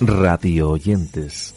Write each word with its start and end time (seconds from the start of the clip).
Radio 0.00 0.70
oyentes. 0.70 1.54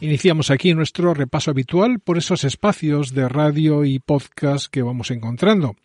Iniciamos 0.00 0.50
aquí 0.50 0.72
nuestro 0.74 1.12
repaso 1.12 1.50
habitual 1.50 2.00
por 2.00 2.16
esos 2.16 2.44
espacios 2.44 3.12
de 3.12 3.28
radio 3.28 3.84
y 3.84 3.98
podcast 3.98 4.66
que 4.70 4.82
vamos 4.82 5.10
encontrando. 5.10 5.76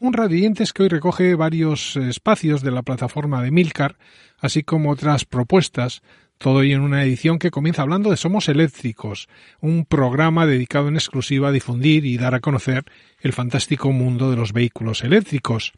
Un 0.00 0.12
radio 0.12 0.36
oyentes 0.36 0.72
que 0.72 0.84
hoy 0.84 0.88
recoge 0.88 1.34
varios 1.34 1.96
espacios 1.96 2.62
de 2.62 2.70
la 2.70 2.82
plataforma 2.82 3.42
de 3.42 3.50
Milcar, 3.50 3.96
así 4.38 4.62
como 4.62 4.90
otras 4.90 5.24
propuestas 5.24 6.02
todo 6.38 6.62
ello 6.62 6.76
en 6.76 6.82
una 6.82 7.02
edición 7.02 7.40
que 7.40 7.50
comienza 7.50 7.82
hablando 7.82 8.10
de 8.10 8.16
Somos 8.16 8.48
Eléctricos, 8.48 9.28
un 9.60 9.84
programa 9.84 10.46
dedicado 10.46 10.86
en 10.86 10.94
exclusiva 10.94 11.48
a 11.48 11.52
difundir 11.52 12.06
y 12.06 12.16
dar 12.16 12.36
a 12.36 12.40
conocer 12.40 12.84
el 13.20 13.32
fantástico 13.32 13.90
mundo 13.90 14.30
de 14.30 14.36
los 14.36 14.52
vehículos 14.52 15.02
eléctricos. 15.02 15.72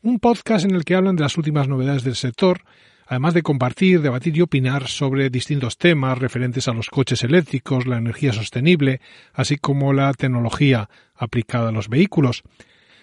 Un 0.00 0.20
podcast 0.20 0.64
en 0.64 0.76
el 0.76 0.84
que 0.84 0.94
hablan 0.94 1.16
de 1.16 1.24
las 1.24 1.36
últimas 1.36 1.66
novedades 1.66 2.04
del 2.04 2.14
sector, 2.14 2.62
además 3.04 3.34
de 3.34 3.42
compartir, 3.42 4.00
debatir 4.00 4.36
y 4.36 4.42
opinar 4.42 4.86
sobre 4.86 5.28
distintos 5.28 5.76
temas 5.76 6.18
referentes 6.18 6.68
a 6.68 6.72
los 6.72 6.88
coches 6.88 7.24
eléctricos, 7.24 7.88
la 7.88 7.98
energía 7.98 8.32
sostenible, 8.32 9.00
así 9.32 9.56
como 9.56 9.92
la 9.92 10.14
tecnología 10.14 10.88
aplicada 11.16 11.70
a 11.70 11.72
los 11.72 11.88
vehículos. 11.88 12.44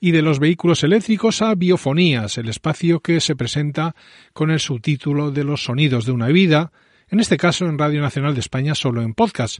y 0.00 0.12
de 0.12 0.22
los 0.22 0.38
vehículos 0.38 0.82
eléctricos 0.82 1.42
a 1.42 1.54
Biofonías, 1.54 2.38
el 2.38 2.48
espacio 2.48 3.00
que 3.00 3.20
se 3.20 3.36
presenta 3.36 3.94
con 4.32 4.50
el 4.50 4.58
subtítulo 4.58 5.30
de 5.30 5.44
los 5.44 5.64
sonidos 5.64 6.06
de 6.06 6.12
una 6.12 6.28
vida, 6.28 6.72
en 7.10 7.20
este 7.20 7.36
caso 7.36 7.66
en 7.66 7.78
Radio 7.78 8.00
Nacional 8.00 8.32
de 8.32 8.40
España 8.40 8.74
solo 8.74 9.02
en 9.02 9.12
podcast, 9.12 9.58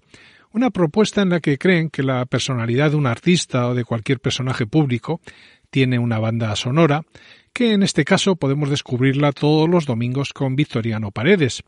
una 0.52 0.70
propuesta 0.70 1.20
en 1.20 1.28
la 1.28 1.40
que 1.40 1.58
creen 1.58 1.90
que 1.90 2.02
la 2.02 2.24
personalidad 2.24 2.90
de 2.90 2.96
un 2.96 3.06
artista 3.06 3.68
o 3.68 3.74
de 3.74 3.84
cualquier 3.84 4.18
personaje 4.18 4.66
público 4.66 5.20
tiene 5.68 5.98
una 5.98 6.18
banda 6.18 6.56
sonora, 6.56 7.04
que 7.52 7.72
en 7.72 7.82
este 7.82 8.04
caso 8.04 8.36
podemos 8.36 8.70
descubrirla 8.70 9.32
todos 9.32 9.68
los 9.68 9.84
domingos 9.84 10.32
con 10.32 10.56
Victoriano 10.56 11.10
Paredes. 11.10 11.62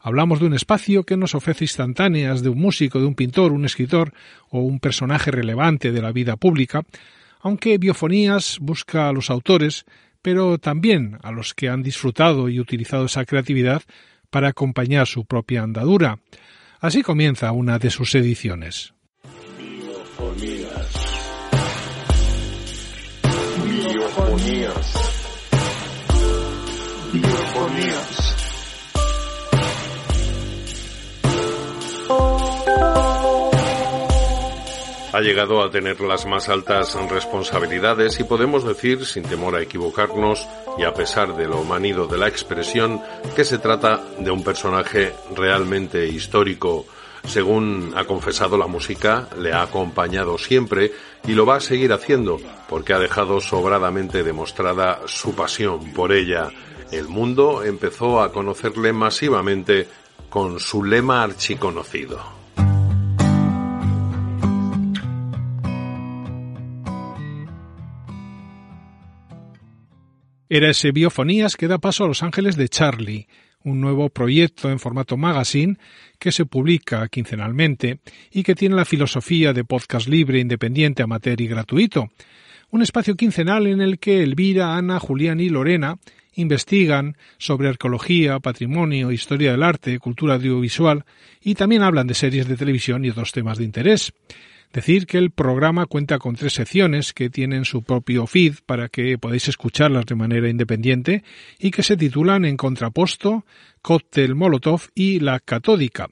Hablamos 0.00 0.40
de 0.40 0.46
un 0.46 0.54
espacio 0.54 1.04
que 1.04 1.16
nos 1.16 1.34
ofrece 1.34 1.64
instantáneas 1.64 2.42
de 2.42 2.48
un 2.48 2.60
músico, 2.60 2.98
de 2.98 3.06
un 3.06 3.14
pintor, 3.14 3.52
un 3.52 3.64
escritor 3.64 4.12
o 4.50 4.60
un 4.60 4.80
personaje 4.80 5.30
relevante 5.30 5.92
de 5.92 6.00
la 6.00 6.12
vida 6.12 6.36
pública, 6.36 6.82
aunque 7.40 7.78
Biofonías 7.78 8.58
busca 8.60 9.08
a 9.08 9.12
los 9.12 9.30
autores, 9.30 9.84
pero 10.22 10.58
también 10.58 11.18
a 11.22 11.30
los 11.30 11.54
que 11.54 11.68
han 11.68 11.82
disfrutado 11.82 12.48
y 12.48 12.60
utilizado 12.60 13.06
esa 13.06 13.24
creatividad 13.24 13.82
para 14.30 14.48
acompañar 14.48 15.06
su 15.06 15.24
propia 15.24 15.62
andadura. 15.62 16.18
Así 16.80 17.02
comienza 17.02 17.52
una 17.52 17.78
de 17.78 17.90
sus 17.90 18.14
ediciones. 18.14 18.92
Ha 35.16 35.22
llegado 35.22 35.62
a 35.62 35.70
tener 35.70 35.98
las 36.02 36.26
más 36.26 36.50
altas 36.50 36.94
responsabilidades 37.08 38.20
y 38.20 38.24
podemos 38.24 38.64
decir, 38.64 39.06
sin 39.06 39.22
temor 39.22 39.56
a 39.56 39.62
equivocarnos 39.62 40.46
y 40.76 40.82
a 40.82 40.92
pesar 40.92 41.34
de 41.34 41.48
lo 41.48 41.64
manido 41.64 42.06
de 42.06 42.18
la 42.18 42.28
expresión, 42.28 43.00
que 43.34 43.46
se 43.46 43.56
trata 43.56 44.04
de 44.18 44.30
un 44.30 44.44
personaje 44.44 45.14
realmente 45.34 46.06
histórico. 46.06 46.84
Según 47.24 47.94
ha 47.96 48.04
confesado 48.04 48.58
la 48.58 48.66
música, 48.66 49.26
le 49.38 49.54
ha 49.54 49.62
acompañado 49.62 50.36
siempre 50.36 50.92
y 51.26 51.32
lo 51.32 51.46
va 51.46 51.56
a 51.56 51.60
seguir 51.60 51.94
haciendo 51.94 52.36
porque 52.68 52.92
ha 52.92 52.98
dejado 52.98 53.40
sobradamente 53.40 54.22
demostrada 54.22 55.00
su 55.06 55.34
pasión 55.34 55.94
por 55.94 56.12
ella. 56.12 56.50
El 56.92 57.08
mundo 57.08 57.62
empezó 57.64 58.20
a 58.20 58.30
conocerle 58.30 58.92
masivamente 58.92 59.88
con 60.28 60.60
su 60.60 60.84
lema 60.84 61.22
archiconocido. 61.22 62.35
Era 70.48 70.70
ese 70.70 70.92
Biofonías 70.92 71.56
que 71.56 71.66
da 71.66 71.78
paso 71.78 72.04
a 72.04 72.06
Los 72.06 72.22
Ángeles 72.22 72.54
de 72.54 72.68
Charlie, 72.68 73.26
un 73.64 73.80
nuevo 73.80 74.10
proyecto 74.10 74.70
en 74.70 74.78
formato 74.78 75.16
magazine 75.16 75.76
que 76.20 76.30
se 76.30 76.46
publica 76.46 77.08
quincenalmente 77.08 77.98
y 78.30 78.44
que 78.44 78.54
tiene 78.54 78.76
la 78.76 78.84
filosofía 78.84 79.52
de 79.52 79.64
podcast 79.64 80.06
libre, 80.06 80.38
independiente, 80.38 81.02
amateur 81.02 81.40
y 81.40 81.48
gratuito. 81.48 82.10
Un 82.70 82.82
espacio 82.82 83.16
quincenal 83.16 83.66
en 83.66 83.80
el 83.80 83.98
que 83.98 84.22
Elvira, 84.22 84.76
Ana, 84.76 85.00
Julián 85.00 85.40
y 85.40 85.48
Lorena 85.48 85.98
investigan 86.34 87.16
sobre 87.38 87.68
arqueología, 87.68 88.38
patrimonio, 88.38 89.10
historia 89.10 89.50
del 89.50 89.64
arte, 89.64 89.98
cultura 89.98 90.34
audiovisual 90.34 91.04
y 91.42 91.56
también 91.56 91.82
hablan 91.82 92.06
de 92.06 92.14
series 92.14 92.46
de 92.46 92.56
televisión 92.56 93.04
y 93.04 93.10
otros 93.10 93.32
temas 93.32 93.58
de 93.58 93.64
interés. 93.64 94.12
Decir 94.72 95.06
que 95.06 95.18
el 95.18 95.30
programa 95.30 95.86
cuenta 95.86 96.18
con 96.18 96.34
tres 96.34 96.54
secciones 96.54 97.12
que 97.12 97.30
tienen 97.30 97.64
su 97.64 97.82
propio 97.82 98.26
feed 98.26 98.56
para 98.66 98.88
que 98.88 99.18
podáis 99.18 99.48
escucharlas 99.48 100.06
de 100.06 100.14
manera 100.14 100.48
independiente 100.48 101.24
y 101.58 101.70
que 101.70 101.82
se 101.82 101.96
titulan 101.96 102.44
En 102.44 102.56
Contraposto, 102.56 103.44
Cóctel 103.82 104.34
Molotov 104.34 104.82
y 104.94 105.20
La 105.20 105.40
Catódica. 105.40 106.08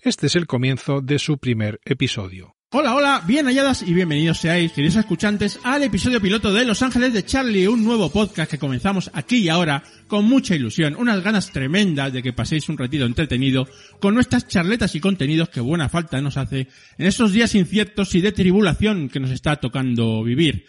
Este 0.00 0.26
es 0.26 0.36
el 0.36 0.46
comienzo 0.46 1.00
de 1.00 1.18
su 1.18 1.38
primer 1.38 1.80
episodio. 1.84 2.57
Hola, 2.70 2.94
hola, 2.94 3.22
bien 3.26 3.46
halladas 3.46 3.80
y 3.80 3.94
bienvenidos 3.94 4.40
seáis, 4.40 4.72
queridos 4.72 4.96
escuchantes, 4.96 5.58
al 5.64 5.84
episodio 5.84 6.20
piloto 6.20 6.52
de 6.52 6.66
Los 6.66 6.82
Ángeles 6.82 7.14
de 7.14 7.24
Charlie, 7.24 7.66
un 7.66 7.82
nuevo 7.82 8.12
podcast 8.12 8.50
que 8.50 8.58
comenzamos 8.58 9.10
aquí 9.14 9.36
y 9.38 9.48
ahora 9.48 9.82
con 10.06 10.26
mucha 10.26 10.54
ilusión, 10.54 10.94
unas 10.94 11.24
ganas 11.24 11.50
tremendas 11.50 12.12
de 12.12 12.22
que 12.22 12.34
paséis 12.34 12.68
un 12.68 12.76
ratito 12.76 13.06
entretenido 13.06 13.66
con 14.00 14.12
nuestras 14.12 14.46
charletas 14.48 14.94
y 14.94 15.00
contenidos 15.00 15.48
que 15.48 15.60
buena 15.60 15.88
falta 15.88 16.20
nos 16.20 16.36
hace 16.36 16.68
en 16.98 17.06
estos 17.06 17.32
días 17.32 17.54
inciertos 17.54 18.14
y 18.14 18.20
de 18.20 18.32
tribulación 18.32 19.08
que 19.08 19.18
nos 19.18 19.30
está 19.30 19.56
tocando 19.56 20.22
vivir. 20.22 20.66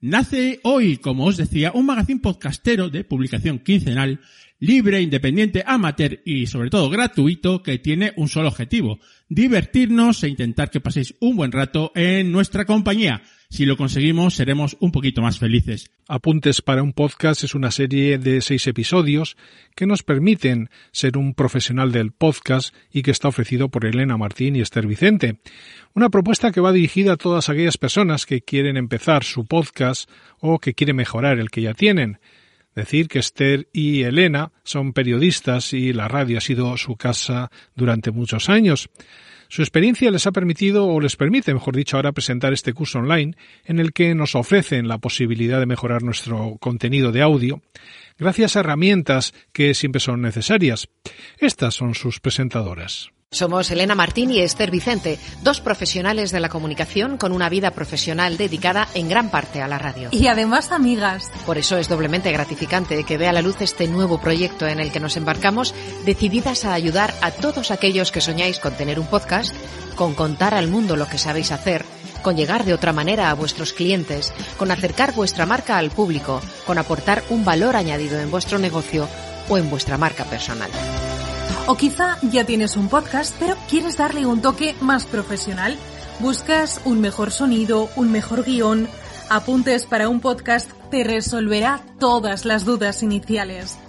Nace 0.00 0.58
hoy, 0.64 0.96
como 0.96 1.26
os 1.26 1.36
decía, 1.36 1.70
un 1.72 1.86
magazín 1.86 2.20
podcastero 2.20 2.88
de 2.88 3.04
publicación 3.04 3.60
quincenal 3.60 4.18
libre, 4.58 5.00
independiente, 5.00 5.62
amateur 5.66 6.20
y 6.24 6.46
sobre 6.46 6.70
todo 6.70 6.90
gratuito 6.90 7.62
que 7.62 7.78
tiene 7.78 8.12
un 8.16 8.28
solo 8.28 8.48
objetivo, 8.48 8.98
divertirnos 9.28 10.22
e 10.24 10.28
intentar 10.28 10.70
que 10.70 10.80
paséis 10.80 11.14
un 11.20 11.36
buen 11.36 11.52
rato 11.52 11.92
en 11.94 12.32
nuestra 12.32 12.64
compañía. 12.64 13.22
Si 13.48 13.64
lo 13.64 13.76
conseguimos, 13.76 14.34
seremos 14.34 14.76
un 14.80 14.90
poquito 14.90 15.22
más 15.22 15.38
felices. 15.38 15.92
Apuntes 16.08 16.62
para 16.62 16.82
un 16.82 16.92
podcast 16.92 17.44
es 17.44 17.54
una 17.54 17.70
serie 17.70 18.18
de 18.18 18.40
seis 18.40 18.66
episodios 18.66 19.36
que 19.76 19.86
nos 19.86 20.02
permiten 20.02 20.68
ser 20.90 21.16
un 21.16 21.32
profesional 21.32 21.92
del 21.92 22.10
podcast 22.10 22.74
y 22.92 23.02
que 23.02 23.12
está 23.12 23.28
ofrecido 23.28 23.68
por 23.68 23.86
Elena 23.86 24.16
Martín 24.16 24.56
y 24.56 24.60
Esther 24.60 24.86
Vicente. 24.86 25.38
Una 25.94 26.10
propuesta 26.10 26.50
que 26.50 26.60
va 26.60 26.72
dirigida 26.72 27.12
a 27.12 27.16
todas 27.16 27.48
aquellas 27.48 27.78
personas 27.78 28.26
que 28.26 28.42
quieren 28.42 28.76
empezar 28.76 29.22
su 29.22 29.46
podcast 29.46 30.10
o 30.40 30.58
que 30.58 30.74
quieren 30.74 30.96
mejorar 30.96 31.38
el 31.38 31.50
que 31.50 31.62
ya 31.62 31.74
tienen. 31.74 32.18
Decir 32.76 33.08
que 33.08 33.18
Esther 33.18 33.68
y 33.72 34.02
Elena 34.02 34.52
son 34.62 34.92
periodistas 34.92 35.72
y 35.72 35.94
la 35.94 36.08
radio 36.08 36.38
ha 36.38 36.42
sido 36.42 36.76
su 36.76 36.96
casa 36.96 37.50
durante 37.74 38.10
muchos 38.10 38.50
años. 38.50 38.90
Su 39.48 39.62
experiencia 39.62 40.10
les 40.10 40.26
ha 40.26 40.32
permitido, 40.32 40.86
o 40.86 41.00
les 41.00 41.16
permite, 41.16 41.54
mejor 41.54 41.74
dicho, 41.74 41.96
ahora 41.96 42.12
presentar 42.12 42.52
este 42.52 42.74
curso 42.74 42.98
online 42.98 43.34
en 43.64 43.78
el 43.78 43.92
que 43.92 44.14
nos 44.14 44.34
ofrecen 44.34 44.88
la 44.88 44.98
posibilidad 44.98 45.58
de 45.58 45.66
mejorar 45.66 46.02
nuestro 46.02 46.56
contenido 46.60 47.12
de 47.12 47.22
audio 47.22 47.62
gracias 48.18 48.56
a 48.56 48.60
herramientas 48.60 49.32
que 49.52 49.72
siempre 49.74 50.00
son 50.00 50.20
necesarias. 50.20 50.88
Estas 51.38 51.74
son 51.74 51.94
sus 51.94 52.20
presentadoras. 52.20 53.10
Somos 53.32 53.72
Elena 53.72 53.96
Martín 53.96 54.30
y 54.30 54.38
Esther 54.38 54.70
Vicente, 54.70 55.18
dos 55.42 55.60
profesionales 55.60 56.30
de 56.30 56.38
la 56.38 56.48
comunicación 56.48 57.18
con 57.18 57.32
una 57.32 57.48
vida 57.48 57.72
profesional 57.72 58.36
dedicada 58.36 58.86
en 58.94 59.08
gran 59.08 59.30
parte 59.30 59.60
a 59.60 59.66
la 59.68 59.78
radio. 59.78 60.10
Y 60.12 60.28
además 60.28 60.70
amigas. 60.70 61.32
Por 61.44 61.58
eso 61.58 61.76
es 61.76 61.88
doblemente 61.88 62.30
gratificante 62.30 63.02
que 63.02 63.18
vea 63.18 63.32
la 63.32 63.42
luz 63.42 63.60
este 63.60 63.88
nuevo 63.88 64.20
proyecto 64.20 64.68
en 64.68 64.78
el 64.78 64.92
que 64.92 65.00
nos 65.00 65.16
embarcamos, 65.16 65.74
decididas 66.04 66.64
a 66.64 66.72
ayudar 66.72 67.12
a 67.20 67.32
todos 67.32 67.72
aquellos 67.72 68.12
que 68.12 68.20
soñáis 68.20 68.60
con 68.60 68.74
tener 68.74 69.00
un 69.00 69.08
podcast, 69.08 69.52
con 69.96 70.14
contar 70.14 70.54
al 70.54 70.68
mundo 70.68 70.94
lo 70.94 71.08
que 71.08 71.18
sabéis 71.18 71.50
hacer, 71.50 71.84
con 72.22 72.36
llegar 72.36 72.64
de 72.64 72.74
otra 72.74 72.92
manera 72.92 73.30
a 73.30 73.34
vuestros 73.34 73.72
clientes, 73.72 74.32
con 74.56 74.70
acercar 74.70 75.12
vuestra 75.14 75.46
marca 75.46 75.78
al 75.78 75.90
público, 75.90 76.40
con 76.64 76.78
aportar 76.78 77.24
un 77.28 77.44
valor 77.44 77.74
añadido 77.74 78.20
en 78.20 78.30
vuestro 78.30 78.60
negocio 78.60 79.08
o 79.48 79.58
en 79.58 79.68
vuestra 79.68 79.98
marca 79.98 80.24
personal. 80.24 80.70
O 81.68 81.76
quizá 81.76 82.16
ya 82.22 82.44
tienes 82.44 82.76
un 82.76 82.88
podcast, 82.88 83.34
pero 83.40 83.56
quieres 83.68 83.96
darle 83.96 84.24
un 84.24 84.40
toque 84.40 84.76
más 84.80 85.04
profesional. 85.04 85.76
Buscas 86.20 86.80
un 86.84 87.00
mejor 87.00 87.32
sonido, 87.32 87.90
un 87.96 88.12
mejor 88.12 88.44
guion. 88.44 88.88
Apuntes 89.30 89.84
para 89.84 90.08
un 90.08 90.20
podcast 90.20 90.70
te 90.92 91.02
resolverá 91.02 91.82
todas 91.98 92.44
las 92.44 92.64
dudas 92.64 93.02
iniciales. 93.02 93.80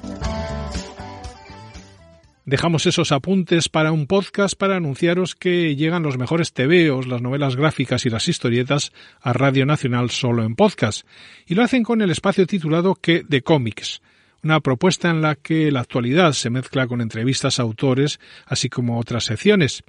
Dejamos 2.46 2.88
esos 2.88 3.12
apuntes 3.12 3.70
para 3.70 3.92
un 3.92 4.08
podcast 4.08 4.58
para 4.58 4.78
anunciaros 4.78 5.36
que 5.36 5.76
llegan 5.76 6.02
los 6.02 6.18
mejores 6.18 6.54
TVOs, 6.54 7.06
las 7.06 7.22
novelas 7.22 7.56
gráficas 7.56 8.08
y 8.08 8.10
las 8.10 8.28
historietas 8.28 8.92
a 9.22 9.34
Radio 9.34 9.68
Nacional 9.68 10.10
solo 10.10 10.44
en 10.44 10.56
podcast. 10.56 11.06
Y 11.46 11.54
lo 11.54 11.62
hacen 11.62 11.84
con 11.84 12.02
el 12.02 12.10
espacio 12.10 12.48
titulado 12.48 12.96
Que 12.96 13.24
de 13.28 13.44
cómics 13.44 14.02
una 14.44 14.60
propuesta 14.60 15.10
en 15.10 15.22
la 15.22 15.36
que 15.36 15.72
la 15.72 15.82
actualidad 15.82 16.34
se 16.34 16.50
mezcla 16.50 16.88
con 16.88 17.02
entrevistas 17.02 17.60
a 17.60 17.64
autores, 17.64 18.20
así 18.46 18.70
como 18.70 19.00
otras 19.00 19.26
secciones. 19.26 19.84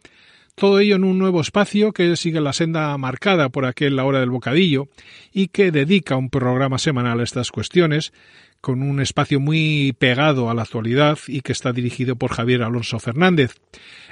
Todo 0.55 0.81
ello 0.81 0.97
en 0.97 1.05
un 1.05 1.19
nuevo 1.19 1.41
espacio 1.41 1.93
que 1.93 2.17
sigue 2.17 2.41
la 2.41 2.53
senda 2.53 2.97
marcada 2.99 3.49
por 3.49 3.65
aquel 3.65 3.95
La 3.95 4.05
Hora 4.05 4.19
del 4.19 4.31
Bocadillo 4.31 4.89
y 5.33 5.49
que 5.49 5.71
dedica 5.71 6.17
un 6.17 6.31
programa 6.31 6.79
semanal 6.79 7.21
a 7.21 7.23
estas 7.23 7.53
cuestiones, 7.53 8.13
con 8.61 8.83
un 8.83 9.01
espacio 9.01 9.39
muy 9.39 9.95
pegado 9.99 10.51
a 10.51 10.55
la 10.55 10.63
actualidad 10.63 11.19
y 11.29 11.43
que 11.43 11.53
está 11.53 11.73
dirigido 11.73 12.17
por 12.17 12.33
Javier 12.33 12.65
Alonso 12.65 12.99
Fernández. 12.99 13.55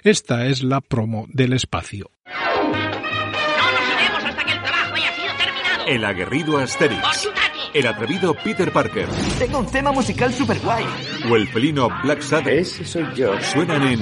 Esta 0.04 0.46
es 0.46 0.62
la 0.62 0.80
promo 0.80 1.26
del 1.30 1.52
espacio. 1.52 2.12
No 2.26 4.12
nos 4.12 4.24
hasta 4.24 4.44
que 4.44 4.52
el 4.52 4.62
trabajo 4.62 4.94
haya 4.94 5.12
sido 5.14 5.34
terminado. 5.36 5.86
El 5.86 6.04
aguerrido 6.04 6.58
Asterix. 6.58 7.28
El 7.74 7.86
atrevido 7.86 8.34
Peter 8.34 8.72
Parker. 8.72 9.06
Tengo 9.38 9.58
un 9.58 9.66
tema 9.66 9.92
musical 9.92 10.32
super 10.32 10.58
guay. 10.60 10.84
O 11.30 11.36
el 11.36 11.46
felino 11.48 11.88
Black 12.02 12.22
Sabbath. 12.22 12.48
Ese 12.48 12.84
soy 12.84 13.06
yo. 13.14 13.38
Suenan 13.40 13.82
en 13.82 14.00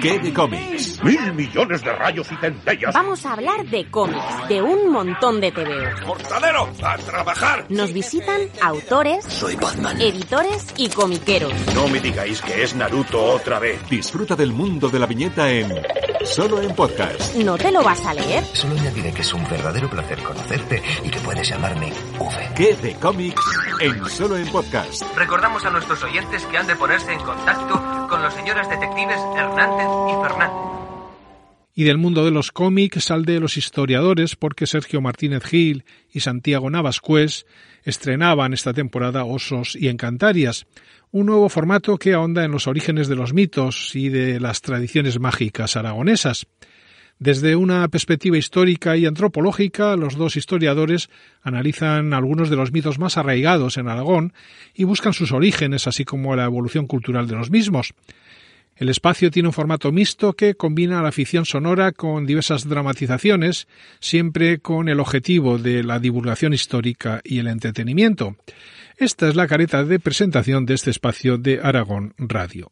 ¿Qué 0.00 0.18
de 0.18 0.32
cómics? 0.32 1.02
Mil 1.02 1.32
millones 1.32 1.82
de 1.82 1.92
rayos 1.92 2.30
y 2.30 2.36
centellas. 2.36 2.94
Vamos 2.94 3.26
a 3.26 3.32
hablar 3.32 3.64
de 3.66 3.90
cómics, 3.90 4.48
de 4.48 4.62
un 4.62 4.90
montón 4.92 5.40
de 5.40 5.50
TVO. 5.50 6.06
¡Mortadero! 6.06 6.68
¡A 6.82 6.96
trabajar! 6.98 7.66
Nos 7.68 7.92
visitan 7.92 8.42
autores, 8.62 9.24
Soy 9.24 9.56
Batman. 9.56 10.00
editores 10.00 10.66
y 10.76 10.88
comiqueros. 10.88 11.52
No 11.74 11.88
me 11.88 12.00
digáis 12.00 12.40
que 12.42 12.62
es 12.62 12.74
Naruto 12.76 13.22
otra 13.24 13.58
vez. 13.58 13.80
Disfruta 13.90 14.36
del 14.36 14.52
mundo 14.52 14.88
de 14.88 14.98
la 14.98 15.06
viñeta 15.06 15.50
en 15.50 15.72
Solo 16.26 16.60
en 16.60 16.74
Podcast. 16.74 17.34
¿No 17.36 17.56
te 17.56 17.70
lo 17.70 17.82
vas 17.82 18.04
a 18.04 18.12
leer? 18.12 18.44
Solo 18.52 18.74
añadiré 18.74 19.12
que 19.12 19.22
es 19.22 19.32
un 19.32 19.48
verdadero 19.48 19.88
placer 19.88 20.22
conocerte 20.22 20.82
y 21.04 21.08
que 21.08 21.20
puedes 21.20 21.48
llamarme 21.48 21.92
V. 22.18 22.50
¿Qué 22.54 22.74
de 22.74 22.94
cómics? 22.96 23.40
En 23.80 24.04
Solo 24.10 24.36
en 24.36 24.46
Podcast. 24.48 25.02
Recordamos 25.16 25.64
a 25.64 25.70
nuestros 25.70 26.02
oyentes 26.02 26.44
que 26.46 26.58
han 26.58 26.66
de 26.66 26.76
ponerse 26.76 27.12
en 27.12 27.20
contacto 27.20 28.08
con 28.08 28.22
los 28.22 28.34
señores 28.34 28.68
detectives 28.68 29.20
Hernández 29.36 29.86
y 30.10 30.22
Fernández. 30.22 30.75
Y 31.78 31.84
del 31.84 31.98
mundo 31.98 32.24
de 32.24 32.30
los 32.30 32.52
cómics 32.52 33.10
al 33.10 33.26
de 33.26 33.38
los 33.38 33.58
historiadores, 33.58 34.34
porque 34.34 34.66
Sergio 34.66 35.02
Martínez 35.02 35.44
Gil 35.44 35.84
y 36.10 36.20
Santiago 36.20 36.70
Navascués 36.70 37.44
estrenaban 37.84 38.54
esta 38.54 38.72
temporada 38.72 39.26
Osos 39.26 39.76
y 39.76 39.88
Encantarias, 39.88 40.66
un 41.10 41.26
nuevo 41.26 41.50
formato 41.50 41.98
que 41.98 42.14
ahonda 42.14 42.44
en 42.44 42.50
los 42.50 42.66
orígenes 42.66 43.08
de 43.08 43.16
los 43.16 43.34
mitos 43.34 43.94
y 43.94 44.08
de 44.08 44.40
las 44.40 44.62
tradiciones 44.62 45.20
mágicas 45.20 45.76
aragonesas. 45.76 46.46
Desde 47.18 47.56
una 47.56 47.86
perspectiva 47.88 48.38
histórica 48.38 48.96
y 48.96 49.04
antropológica, 49.04 49.96
los 49.96 50.16
dos 50.16 50.36
historiadores 50.36 51.10
analizan 51.42 52.14
algunos 52.14 52.48
de 52.48 52.56
los 52.56 52.72
mitos 52.72 52.98
más 52.98 53.18
arraigados 53.18 53.76
en 53.76 53.88
Aragón 53.88 54.32
y 54.74 54.84
buscan 54.84 55.12
sus 55.12 55.32
orígenes, 55.32 55.86
así 55.86 56.06
como 56.06 56.36
la 56.36 56.44
evolución 56.44 56.86
cultural 56.86 57.26
de 57.26 57.36
los 57.36 57.50
mismos. 57.50 57.92
El 58.76 58.90
espacio 58.90 59.30
tiene 59.30 59.48
un 59.48 59.54
formato 59.54 59.90
mixto 59.90 60.34
que 60.34 60.54
combina 60.54 61.02
la 61.02 61.12
ficción 61.12 61.46
sonora 61.46 61.92
con 61.92 62.26
diversas 62.26 62.68
dramatizaciones, 62.68 63.68
siempre 64.00 64.58
con 64.58 64.88
el 64.88 65.00
objetivo 65.00 65.56
de 65.56 65.82
la 65.82 65.98
divulgación 65.98 66.52
histórica 66.52 67.22
y 67.24 67.38
el 67.38 67.46
entretenimiento. 67.46 68.36
Esta 68.98 69.28
es 69.28 69.36
la 69.36 69.46
careta 69.46 69.84
de 69.84 69.98
presentación 69.98 70.66
de 70.66 70.74
este 70.74 70.90
espacio 70.90 71.38
de 71.38 71.60
Aragón 71.62 72.14
Radio. 72.18 72.70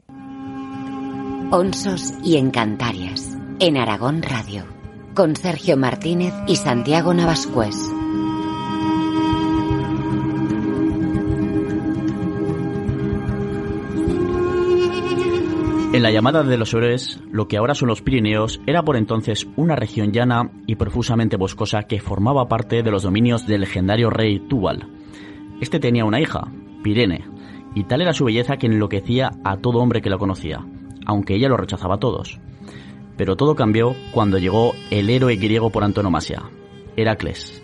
Onsos 1.51 2.13
y 2.23 2.37
Encantarias, 2.37 3.37
en 3.61 3.77
Aragón 3.77 4.23
Radio, 4.23 4.67
con 5.15 5.37
Sergio 5.37 5.77
Martínez 5.77 6.35
y 6.47 6.57
Santiago 6.57 7.15
Navascués. 7.15 7.94
En 15.95 16.03
la 16.03 16.11
llamada 16.11 16.43
de 16.43 16.59
los 16.59 16.75
héroes, 16.75 17.21
lo 17.31 17.47
que 17.47 17.57
ahora 17.57 17.77
son 17.77 17.87
los 17.87 18.03
Pirineos 18.03 18.61
era 18.67 18.83
por 18.83 18.97
entonces 18.97 19.47
una 19.55 19.77
región 19.77 20.11
llana 20.11 20.51
y 20.67 20.75
profusamente 20.75 21.37
boscosa 21.37 21.85
que 21.85 22.01
formaba 22.01 22.49
parte 22.49 22.83
de 22.83 22.91
los 22.91 23.05
dominios 23.05 23.47
del 23.47 23.61
legendario 23.61 24.11
rey 24.11 24.41
Túbal. 24.41 24.89
Este 25.61 25.79
tenía 25.79 26.05
una 26.05 26.21
hija, 26.21 26.51
Pirene, 26.83 27.25
y 27.77 27.85
tal 27.85 28.03
era 28.03 28.13
su 28.13 28.25
belleza 28.25 28.57
que 28.57 28.67
enloquecía 28.67 29.31
a 29.45 29.59
todo 29.59 29.79
hombre 29.79 30.03
que 30.03 30.11
la 30.11 30.19
conocía, 30.19 30.67
aunque 31.07 31.37
ella 31.37 31.49
lo 31.49 31.57
rechazaba 31.57 31.95
a 31.95 32.01
todos. 32.01 32.41
Pero 33.17 33.37
todo 33.37 33.55
cambió 33.55 33.95
cuando 34.11 34.39
llegó 34.39 34.73
el 34.91 35.09
héroe 35.09 35.37
griego 35.37 35.71
por 35.71 35.85
antonomasia, 35.85 36.43
Heracles. 36.97 37.63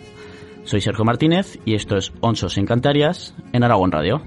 Soy 0.63 0.79
Sergio 0.79 1.03
Martínez 1.03 1.59
y 1.65 1.75
esto 1.75 1.97
es 1.97 2.13
Onsos 2.21 2.57
Encantarias 2.57 3.35
en 3.51 3.65
Aragón 3.65 3.91
Radio. 3.91 4.21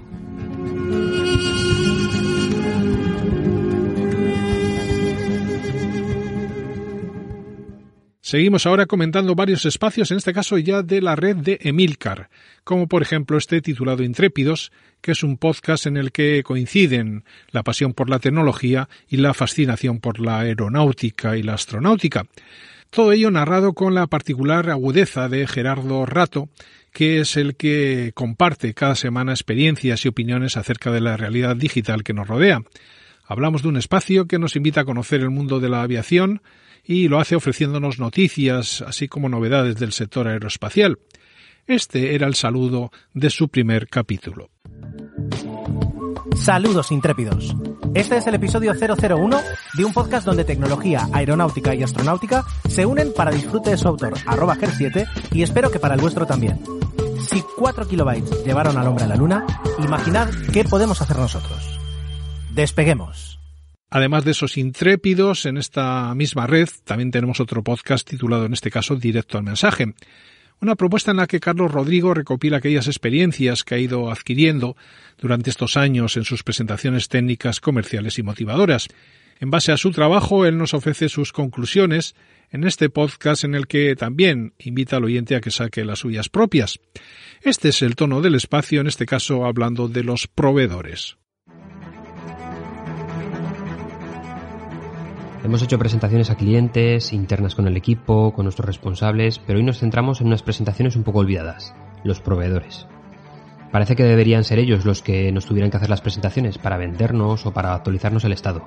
Seguimos 8.25 8.65
ahora 8.65 8.87
comentando 8.87 9.35
varios 9.35 9.65
espacios, 9.65 10.09
en 10.09 10.17
este 10.17 10.33
caso 10.33 10.57
ya 10.57 10.81
de 10.81 10.99
la 10.99 11.15
red 11.15 11.35
de 11.35 11.59
Emilcar, 11.61 12.31
como 12.63 12.87
por 12.87 13.03
ejemplo 13.03 13.37
este 13.37 13.61
titulado 13.61 14.01
Intrépidos, 14.01 14.71
que 14.99 15.11
es 15.11 15.21
un 15.21 15.37
podcast 15.37 15.85
en 15.85 15.95
el 15.95 16.11
que 16.11 16.41
coinciden 16.41 17.23
la 17.51 17.61
pasión 17.61 17.93
por 17.93 18.09
la 18.09 18.17
tecnología 18.17 18.89
y 19.07 19.17
la 19.17 19.35
fascinación 19.35 19.99
por 19.99 20.19
la 20.19 20.39
aeronáutica 20.39 21.37
y 21.37 21.43
la 21.43 21.53
astronáutica. 21.53 22.25
Todo 22.89 23.11
ello 23.11 23.29
narrado 23.29 23.73
con 23.73 23.93
la 23.93 24.07
particular 24.07 24.71
agudeza 24.71 25.29
de 25.29 25.45
Gerardo 25.45 26.07
Rato, 26.07 26.49
que 26.93 27.19
es 27.19 27.37
el 27.37 27.55
que 27.55 28.11
comparte 28.15 28.73
cada 28.73 28.95
semana 28.95 29.33
experiencias 29.33 30.03
y 30.03 30.07
opiniones 30.07 30.57
acerca 30.57 30.91
de 30.91 31.01
la 31.01 31.15
realidad 31.15 31.55
digital 31.55 32.03
que 32.03 32.13
nos 32.13 32.27
rodea. 32.27 32.63
Hablamos 33.27 33.63
de 33.63 33.69
un 33.69 33.77
espacio 33.77 34.27
que 34.27 34.39
nos 34.39 34.55
invita 34.55 34.81
a 34.81 34.85
conocer 34.85 35.21
el 35.21 35.31
mundo 35.31 35.59
de 35.59 35.69
la 35.69 35.81
aviación, 35.81 36.41
y 36.83 37.07
lo 37.07 37.19
hace 37.19 37.35
ofreciéndonos 37.35 37.99
noticias, 37.99 38.81
así 38.81 39.07
como 39.07 39.29
novedades 39.29 39.77
del 39.77 39.91
sector 39.91 40.27
aeroespacial. 40.27 40.99
Este 41.65 42.13
era 42.13 42.27
el 42.27 42.35
saludo 42.35 42.91
de 43.13 43.31
su 43.31 43.49
primer 43.49 43.87
capítulo. 43.87 44.51
Saludos 46.35 46.91
intrépidos. 46.91 47.55
Este 47.95 48.17
es 48.17 48.27
el 48.27 48.35
episodio 48.35 48.73
001 48.73 49.39
de 49.75 49.85
un 49.85 49.93
podcast 49.93 50.27
donde 50.27 50.43
tecnología, 50.43 51.07
aeronáutica 51.11 51.73
y 51.73 51.81
astronáutica 51.81 52.45
se 52.69 52.85
unen 52.85 53.13
para 53.15 53.31
disfrute 53.31 53.71
de 53.71 53.77
su 53.77 53.87
autor, 53.87 54.13
arroba 54.27 54.55
GER7, 54.55 55.31
y 55.31 55.41
espero 55.41 55.71
que 55.71 55.79
para 55.79 55.95
el 55.95 56.01
vuestro 56.01 56.27
también. 56.27 56.61
Si 57.27 57.41
4 57.57 57.87
kilobytes 57.87 58.45
llevaron 58.45 58.77
al 58.77 58.87
hombre 58.87 59.05
a 59.05 59.07
la 59.07 59.15
luna, 59.15 59.45
imaginad 59.79 60.29
qué 60.53 60.63
podemos 60.65 61.01
hacer 61.01 61.17
nosotros. 61.17 61.74
Despeguemos. 62.55 63.37
Además 63.89 64.23
de 64.23 64.31
esos 64.31 64.57
intrépidos, 64.57 65.45
en 65.45 65.57
esta 65.57 66.15
misma 66.15 66.47
red 66.47 66.69
también 66.85 67.11
tenemos 67.11 67.41
otro 67.41 67.61
podcast 67.65 68.09
titulado 68.09 68.45
en 68.45 68.53
este 68.53 68.71
caso 68.71 68.95
Directo 68.95 69.37
al 69.37 69.43
Mensaje. 69.43 69.93
Una 70.61 70.75
propuesta 70.75 71.11
en 71.11 71.17
la 71.17 71.27
que 71.27 71.41
Carlos 71.41 71.69
Rodrigo 71.69 72.13
recopila 72.13 72.57
aquellas 72.57 72.87
experiencias 72.87 73.65
que 73.65 73.75
ha 73.75 73.77
ido 73.77 74.09
adquiriendo 74.09 74.77
durante 75.17 75.49
estos 75.49 75.75
años 75.75 76.15
en 76.15 76.23
sus 76.23 76.43
presentaciones 76.43 77.09
técnicas, 77.09 77.59
comerciales 77.59 78.19
y 78.19 78.23
motivadoras. 78.23 78.87
En 79.41 79.51
base 79.51 79.73
a 79.73 79.77
su 79.77 79.91
trabajo, 79.91 80.45
él 80.45 80.57
nos 80.57 80.73
ofrece 80.73 81.09
sus 81.09 81.33
conclusiones 81.33 82.15
en 82.51 82.63
este 82.63 82.89
podcast 82.89 83.43
en 83.43 83.53
el 83.53 83.67
que 83.67 83.97
también 83.97 84.53
invita 84.59 84.95
al 84.95 85.03
oyente 85.03 85.35
a 85.35 85.41
que 85.41 85.51
saque 85.51 85.83
las 85.83 85.99
suyas 85.99 86.29
propias. 86.29 86.79
Este 87.41 87.67
es 87.67 87.81
el 87.81 87.97
tono 87.97 88.21
del 88.21 88.35
espacio, 88.35 88.79
en 88.79 88.87
este 88.87 89.05
caso 89.05 89.45
hablando 89.45 89.89
de 89.89 90.05
los 90.05 90.27
proveedores. 90.27 91.17
Hemos 95.45 95.61
hecho 95.61 95.77
presentaciones 95.77 96.31
a 96.31 96.35
clientes, 96.37 97.13
internas 97.13 97.53
con 97.53 97.67
el 97.67 97.77
equipo, 97.77 98.33
con 98.33 98.45
nuestros 98.45 98.65
responsables, 98.65 99.37
pero 99.37 99.59
hoy 99.59 99.63
nos 99.63 99.77
centramos 99.77 100.19
en 100.19 100.25
unas 100.25 100.41
presentaciones 100.41 100.95
un 100.95 101.03
poco 101.03 101.19
olvidadas, 101.19 101.75
los 102.03 102.19
proveedores. 102.19 102.87
Parece 103.71 103.95
que 103.95 104.03
deberían 104.03 104.43
ser 104.43 104.57
ellos 104.57 104.85
los 104.85 105.03
que 105.03 105.31
nos 105.31 105.45
tuvieran 105.45 105.69
que 105.69 105.77
hacer 105.77 105.91
las 105.91 106.01
presentaciones 106.01 106.57
para 106.57 106.77
vendernos 106.77 107.45
o 107.45 107.53
para 107.53 107.75
actualizarnos 107.75 108.23
el 108.23 108.31
estado. 108.31 108.65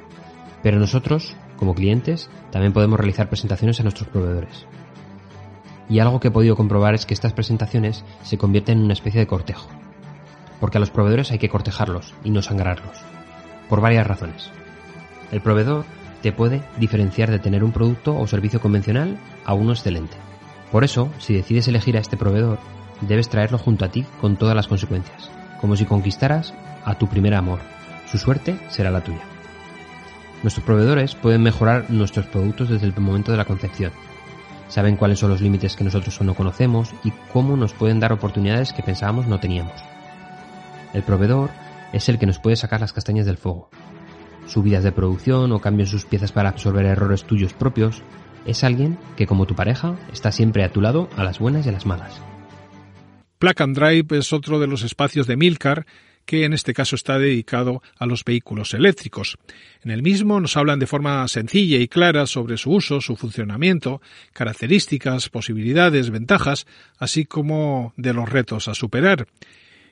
Pero 0.62 0.78
nosotros, 0.78 1.34
como 1.56 1.74
clientes, 1.74 2.30
también 2.52 2.72
podemos 2.72 3.00
realizar 3.00 3.28
presentaciones 3.28 3.80
a 3.80 3.82
nuestros 3.82 4.08
proveedores. 4.10 4.64
Y 5.88 5.98
algo 5.98 6.20
que 6.20 6.28
he 6.28 6.30
podido 6.30 6.54
comprobar 6.54 6.94
es 6.94 7.06
que 7.06 7.14
estas 7.14 7.32
presentaciones 7.32 8.04
se 8.22 8.38
convierten 8.38 8.78
en 8.78 8.84
una 8.84 8.92
especie 8.92 9.18
de 9.18 9.26
cortejo. 9.26 9.68
Porque 10.60 10.78
a 10.78 10.80
los 10.80 10.90
proveedores 10.90 11.32
hay 11.32 11.38
que 11.40 11.48
cortejarlos 11.48 12.14
y 12.22 12.30
no 12.30 12.40
sangrarlos. 12.40 13.02
Por 13.68 13.80
varias 13.80 14.06
razones. 14.06 14.52
El 15.32 15.40
proveedor 15.40 15.84
te 16.22 16.32
puede 16.32 16.62
diferenciar 16.78 17.30
de 17.30 17.38
tener 17.38 17.64
un 17.64 17.72
producto 17.72 18.18
o 18.18 18.26
servicio 18.26 18.60
convencional 18.60 19.18
a 19.44 19.54
uno 19.54 19.72
excelente. 19.72 20.16
Por 20.72 20.84
eso, 20.84 21.10
si 21.18 21.34
decides 21.34 21.68
elegir 21.68 21.96
a 21.96 22.00
este 22.00 22.16
proveedor, 22.16 22.58
debes 23.00 23.28
traerlo 23.28 23.58
junto 23.58 23.84
a 23.84 23.90
ti 23.90 24.04
con 24.20 24.36
todas 24.36 24.56
las 24.56 24.68
consecuencias, 24.68 25.30
como 25.60 25.76
si 25.76 25.84
conquistaras 25.84 26.54
a 26.84 26.96
tu 26.96 27.08
primer 27.08 27.34
amor. 27.34 27.60
Su 28.10 28.18
suerte 28.18 28.58
será 28.68 28.90
la 28.90 29.02
tuya. 29.02 29.22
Nuestros 30.42 30.64
proveedores 30.64 31.14
pueden 31.14 31.42
mejorar 31.42 31.90
nuestros 31.90 32.26
productos 32.26 32.68
desde 32.68 32.86
el 32.86 32.98
momento 32.98 33.32
de 33.32 33.38
la 33.38 33.44
concepción. 33.44 33.92
Saben 34.68 34.96
cuáles 34.96 35.18
son 35.18 35.30
los 35.30 35.40
límites 35.40 35.76
que 35.76 35.84
nosotros 35.84 36.20
no 36.20 36.34
conocemos 36.34 36.92
y 37.02 37.10
cómo 37.32 37.56
nos 37.56 37.72
pueden 37.72 38.00
dar 38.00 38.12
oportunidades 38.12 38.72
que 38.72 38.82
pensábamos 38.82 39.26
no 39.26 39.40
teníamos. 39.40 39.74
El 40.92 41.02
proveedor 41.02 41.50
es 41.92 42.08
el 42.08 42.18
que 42.18 42.26
nos 42.26 42.38
puede 42.38 42.56
sacar 42.56 42.80
las 42.80 42.92
castañas 42.92 43.26
del 43.26 43.38
fuego, 43.38 43.70
subidas 44.48 44.82
de 44.82 44.92
producción 44.92 45.52
o 45.52 45.60
cambios 45.60 45.90
en 45.90 46.00
sus 46.00 46.04
piezas 46.04 46.32
para 46.32 46.48
absorber 46.48 46.86
errores 46.86 47.24
tuyos 47.24 47.52
propios, 47.52 48.02
es 48.46 48.64
alguien 48.64 48.98
que 49.16 49.26
como 49.26 49.46
tu 49.46 49.54
pareja 49.54 49.96
está 50.12 50.32
siempre 50.32 50.64
a 50.64 50.72
tu 50.72 50.80
lado 50.80 51.08
a 51.16 51.24
las 51.24 51.38
buenas 51.38 51.66
y 51.66 51.68
a 51.68 51.72
las 51.72 51.86
malas. 51.86 52.20
Plug 53.38 53.62
and 53.62 53.78
Drive 53.78 54.18
es 54.18 54.32
otro 54.32 54.58
de 54.58 54.66
los 54.66 54.82
espacios 54.82 55.26
de 55.26 55.36
Milcar 55.36 55.86
que 56.28 56.44
en 56.44 56.52
este 56.52 56.74
caso 56.74 56.94
está 56.94 57.18
dedicado 57.18 57.82
a 57.96 58.04
los 58.04 58.22
vehículos 58.22 58.74
eléctricos. 58.74 59.38
En 59.82 59.90
el 59.90 60.02
mismo 60.02 60.40
nos 60.40 60.58
hablan 60.58 60.78
de 60.78 60.86
forma 60.86 61.26
sencilla 61.26 61.78
y 61.78 61.88
clara 61.88 62.26
sobre 62.26 62.58
su 62.58 62.72
uso, 62.72 63.00
su 63.00 63.16
funcionamiento, 63.16 64.02
características, 64.34 65.30
posibilidades, 65.30 66.10
ventajas, 66.10 66.66
así 66.98 67.24
como 67.24 67.94
de 67.96 68.12
los 68.12 68.28
retos 68.28 68.68
a 68.68 68.74
superar. 68.74 69.26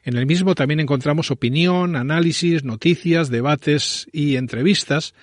En 0.06 0.16
el 0.16 0.24
mismo 0.24 0.54
también 0.54 0.78
encontramos 0.78 1.32
opinión, 1.32 1.96
análisis, 1.96 2.62
noticias, 2.62 3.28
debates 3.28 4.06
y 4.12 4.36
entrevistas 4.36 5.14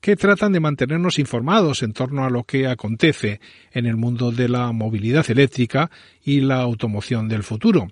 que 0.00 0.16
tratan 0.16 0.52
de 0.52 0.58
mantenernos 0.58 1.20
informados 1.20 1.84
en 1.84 1.92
torno 1.92 2.24
a 2.24 2.28
lo 2.28 2.42
que 2.42 2.66
acontece 2.66 3.40
en 3.70 3.86
el 3.86 3.96
mundo 3.96 4.32
de 4.32 4.48
la 4.48 4.72
movilidad 4.72 5.30
eléctrica 5.30 5.92
y 6.24 6.40
la 6.40 6.56
automoción 6.56 7.28
del 7.28 7.44
futuro. 7.44 7.86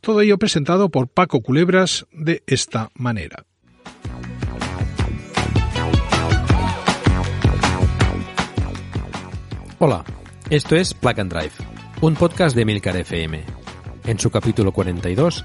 Todo 0.00 0.22
ello 0.22 0.38
presentado 0.38 0.88
por 0.88 1.06
Paco 1.06 1.40
Culebras 1.40 2.04
de 2.10 2.42
esta 2.48 2.90
manera. 2.94 3.44
Hola, 9.78 10.04
esto 10.50 10.74
es 10.74 10.94
Plug 10.94 11.20
and 11.20 11.32
Drive, 11.32 11.52
un 12.00 12.16
podcast 12.16 12.56
de 12.56 12.64
Milcar 12.64 12.96
FM. 12.96 13.44
En 14.04 14.18
su 14.18 14.30
capítulo 14.30 14.72
42 14.72 15.44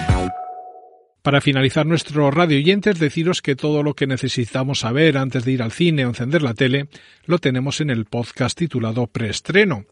Para 1.21 1.39
finalizar 1.39 1.85
nuestro 1.85 2.31
radio 2.31 2.57
oyentes, 2.57 2.97
deciros 2.97 3.43
que 3.43 3.55
todo 3.55 3.83
lo 3.83 3.93
que 3.93 4.07
necesitamos 4.07 4.79
saber 4.79 5.19
antes 5.19 5.45
de 5.45 5.51
ir 5.51 5.61
al 5.61 5.71
cine 5.71 6.03
o 6.03 6.09
encender 6.09 6.41
la 6.41 6.55
tele 6.55 6.87
lo 7.25 7.37
tenemos 7.37 7.79
en 7.79 7.91
el 7.91 8.05
podcast 8.05 8.57
titulado 8.57 9.05
Preestreno, 9.05 9.85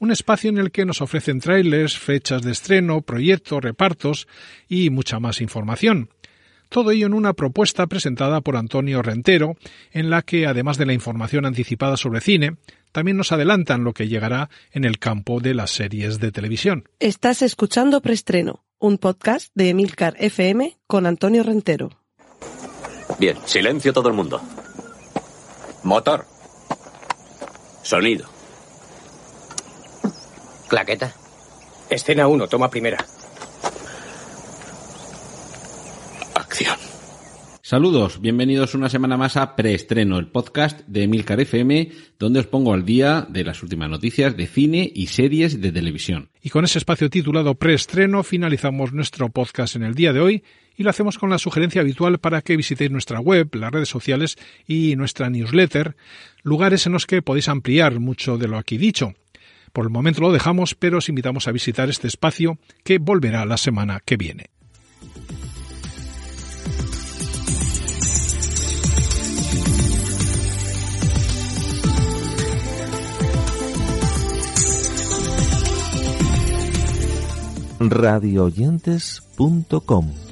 un 0.00 0.10
espacio 0.10 0.50
en 0.50 0.58
el 0.58 0.72
que 0.72 0.84
nos 0.84 1.00
ofrecen 1.00 1.38
trailers, 1.38 1.96
fechas 1.96 2.42
de 2.42 2.50
estreno, 2.50 3.00
proyectos, 3.02 3.62
repartos 3.62 4.26
y 4.68 4.90
mucha 4.90 5.20
más 5.20 5.40
información. 5.40 6.08
Todo 6.72 6.90
ello 6.90 7.06
en 7.06 7.14
una 7.14 7.34
propuesta 7.34 7.86
presentada 7.86 8.40
por 8.40 8.56
Antonio 8.56 9.02
Rentero, 9.02 9.56
en 9.92 10.08
la 10.08 10.22
que, 10.22 10.46
además 10.46 10.78
de 10.78 10.86
la 10.86 10.94
información 10.94 11.44
anticipada 11.44 11.98
sobre 11.98 12.22
cine, 12.22 12.56
también 12.92 13.18
nos 13.18 13.30
adelantan 13.30 13.84
lo 13.84 13.92
que 13.92 14.08
llegará 14.08 14.48
en 14.72 14.84
el 14.84 14.98
campo 14.98 15.38
de 15.38 15.54
las 15.54 15.70
series 15.70 16.18
de 16.18 16.32
televisión. 16.32 16.88
Estás 16.98 17.42
escuchando 17.42 18.00
Preestreno 18.00 18.64
un 18.82 18.98
podcast 18.98 19.52
de 19.54 19.68
Emilcar 19.68 20.16
FM 20.18 20.76
con 20.88 21.06
Antonio 21.06 21.44
Rentero. 21.44 21.90
Bien, 23.16 23.36
silencio 23.44 23.92
todo 23.92 24.08
el 24.08 24.14
mundo. 24.14 24.40
Motor. 25.84 26.26
Sonido. 27.82 28.26
Claqueta. 30.66 31.14
Escena 31.90 32.26
1, 32.26 32.48
toma 32.48 32.70
primera. 32.70 33.04
Acción. 36.52 36.76
Saludos, 37.62 38.20
bienvenidos 38.20 38.74
una 38.74 38.90
semana 38.90 39.16
más 39.16 39.38
a 39.38 39.56
Preestreno, 39.56 40.18
el 40.18 40.26
podcast 40.26 40.80
de 40.86 41.08
Milcar 41.08 41.40
FM, 41.40 41.90
donde 42.18 42.40
os 42.40 42.46
pongo 42.46 42.74
al 42.74 42.84
día 42.84 43.26
de 43.26 43.42
las 43.42 43.62
últimas 43.62 43.88
noticias 43.88 44.36
de 44.36 44.46
cine 44.46 44.92
y 44.94 45.06
series 45.06 45.62
de 45.62 45.72
televisión. 45.72 46.28
Y 46.42 46.50
con 46.50 46.66
ese 46.66 46.76
espacio 46.76 47.08
titulado 47.08 47.54
Preestreno 47.54 48.22
finalizamos 48.22 48.92
nuestro 48.92 49.30
podcast 49.30 49.76
en 49.76 49.82
el 49.84 49.94
día 49.94 50.12
de 50.12 50.20
hoy 50.20 50.44
y 50.76 50.82
lo 50.82 50.90
hacemos 50.90 51.16
con 51.16 51.30
la 51.30 51.38
sugerencia 51.38 51.80
habitual 51.80 52.18
para 52.18 52.42
que 52.42 52.58
visitéis 52.58 52.90
nuestra 52.90 53.18
web, 53.18 53.48
las 53.54 53.72
redes 53.72 53.88
sociales 53.88 54.36
y 54.66 54.94
nuestra 54.96 55.30
newsletter, 55.30 55.96
lugares 56.42 56.84
en 56.84 56.92
los 56.92 57.06
que 57.06 57.22
podéis 57.22 57.48
ampliar 57.48 57.98
mucho 57.98 58.36
de 58.36 58.48
lo 58.48 58.58
aquí 58.58 58.76
dicho. 58.76 59.14
Por 59.72 59.86
el 59.86 59.90
momento 59.90 60.20
lo 60.20 60.32
dejamos, 60.32 60.74
pero 60.74 60.98
os 60.98 61.08
invitamos 61.08 61.48
a 61.48 61.52
visitar 61.52 61.88
este 61.88 62.08
espacio 62.08 62.58
que 62.84 62.98
volverá 62.98 63.46
la 63.46 63.56
semana 63.56 64.02
que 64.04 64.18
viene. 64.18 64.50
radioyentes.com. 77.90 80.31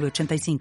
906985. 0.00 0.58